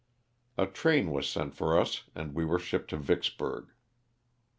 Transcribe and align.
A 0.57 0.65
train 0.65 1.11
was 1.11 1.29
sent 1.29 1.53
for 1.53 1.79
us 1.79 2.05
and 2.15 2.33
we 2.33 2.43
were 2.43 2.57
shipped 2.57 2.89
to 2.89 2.97
Vicksburg. 2.97 3.67